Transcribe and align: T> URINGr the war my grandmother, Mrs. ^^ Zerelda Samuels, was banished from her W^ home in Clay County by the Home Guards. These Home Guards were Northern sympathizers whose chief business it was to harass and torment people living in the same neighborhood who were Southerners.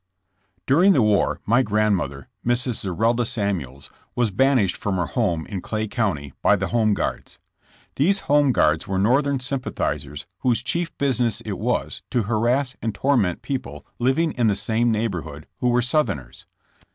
T> 0.65 0.73
URINGr 0.73 0.93
the 0.93 1.01
war 1.03 1.41
my 1.45 1.61
grandmother, 1.61 2.27
Mrs. 2.43 2.71
^^ 2.71 2.73
Zerelda 2.73 3.23
Samuels, 3.23 3.91
was 4.15 4.31
banished 4.31 4.75
from 4.75 4.95
her 4.95 5.05
W^ 5.05 5.09
home 5.09 5.45
in 5.45 5.61
Clay 5.61 5.87
County 5.87 6.33
by 6.41 6.55
the 6.55 6.69
Home 6.69 6.95
Guards. 6.95 7.37
These 7.97 8.21
Home 8.21 8.51
Guards 8.51 8.87
were 8.87 8.97
Northern 8.97 9.39
sympathizers 9.39 10.25
whose 10.39 10.63
chief 10.63 10.91
business 10.97 11.41
it 11.41 11.59
was 11.59 12.01
to 12.09 12.23
harass 12.23 12.75
and 12.81 12.95
torment 12.95 13.43
people 13.43 13.85
living 13.99 14.31
in 14.31 14.47
the 14.47 14.55
same 14.55 14.91
neighborhood 14.91 15.45
who 15.59 15.69
were 15.69 15.83
Southerners. 15.83 16.47